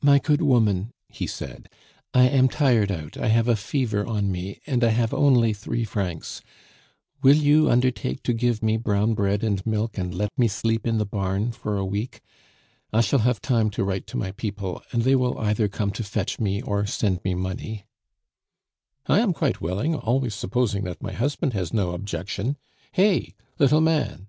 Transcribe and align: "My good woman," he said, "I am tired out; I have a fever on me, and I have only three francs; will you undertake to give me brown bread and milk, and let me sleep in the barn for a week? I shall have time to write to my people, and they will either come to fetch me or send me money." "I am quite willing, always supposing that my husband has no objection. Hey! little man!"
"My 0.00 0.20
good 0.20 0.40
woman," 0.40 0.92
he 1.08 1.26
said, 1.26 1.68
"I 2.14 2.28
am 2.28 2.46
tired 2.46 2.92
out; 2.92 3.16
I 3.18 3.26
have 3.26 3.48
a 3.48 3.56
fever 3.56 4.06
on 4.06 4.30
me, 4.30 4.60
and 4.68 4.84
I 4.84 4.90
have 4.90 5.12
only 5.12 5.52
three 5.52 5.82
francs; 5.82 6.42
will 7.24 7.34
you 7.34 7.68
undertake 7.68 8.22
to 8.22 8.32
give 8.32 8.62
me 8.62 8.76
brown 8.76 9.14
bread 9.14 9.42
and 9.42 9.66
milk, 9.66 9.98
and 9.98 10.14
let 10.14 10.30
me 10.38 10.46
sleep 10.46 10.86
in 10.86 10.98
the 10.98 11.04
barn 11.04 11.50
for 11.50 11.76
a 11.76 11.84
week? 11.84 12.20
I 12.92 13.00
shall 13.00 13.18
have 13.18 13.42
time 13.42 13.68
to 13.70 13.82
write 13.82 14.06
to 14.06 14.16
my 14.16 14.30
people, 14.30 14.80
and 14.92 15.02
they 15.02 15.16
will 15.16 15.36
either 15.40 15.66
come 15.66 15.90
to 15.94 16.04
fetch 16.04 16.38
me 16.38 16.62
or 16.62 16.86
send 16.86 17.24
me 17.24 17.34
money." 17.34 17.84
"I 19.08 19.18
am 19.18 19.32
quite 19.32 19.60
willing, 19.60 19.96
always 19.96 20.36
supposing 20.36 20.84
that 20.84 21.02
my 21.02 21.10
husband 21.14 21.52
has 21.54 21.72
no 21.74 21.94
objection. 21.94 22.58
Hey! 22.92 23.34
little 23.58 23.80
man!" 23.80 24.28